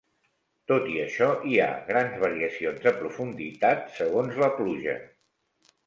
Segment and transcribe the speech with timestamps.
[0.71, 5.03] Tot i això, hi ha grans variacions de profunditat segons la pluja.